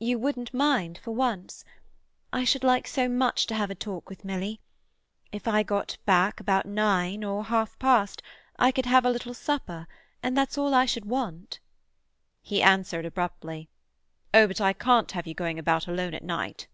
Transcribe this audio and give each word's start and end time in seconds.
You 0.00 0.18
wouldn't 0.18 0.52
mind, 0.52 0.98
for 1.04 1.12
once? 1.12 1.64
I 2.32 2.42
should 2.42 2.64
like 2.64 2.88
so 2.88 3.08
much 3.08 3.46
to 3.46 3.54
have 3.54 3.70
a 3.70 3.76
talk 3.76 4.08
with 4.10 4.24
Milly. 4.24 4.60
If 5.30 5.46
I 5.46 5.62
got 5.62 5.98
back 6.04 6.40
about 6.40 6.66
nine 6.66 7.22
or 7.22 7.44
half 7.44 7.78
past, 7.78 8.20
I 8.58 8.72
could 8.72 8.86
have 8.86 9.04
a 9.04 9.10
little 9.10 9.34
supper, 9.34 9.86
and 10.20 10.36
that's 10.36 10.58
all 10.58 10.74
I 10.74 10.84
should 10.84 11.04
want." 11.04 11.60
He 12.42 12.60
answered 12.60 13.06
abruptly,— 13.06 13.68
"Oh, 14.34 14.48
but 14.48 14.60
I 14.60 14.72
can't 14.72 15.12
have 15.12 15.28
you 15.28 15.34
going 15.34 15.60
about 15.60 15.86
alone 15.86 16.12
at 16.14 16.24
night." 16.24 16.66